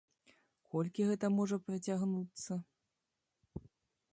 Колькі 0.71 1.01
гэта 1.09 1.29
можа 1.35 1.59
працягнуцца? 1.67 2.53